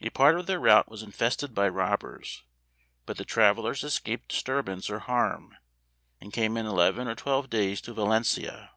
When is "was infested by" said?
0.88-1.68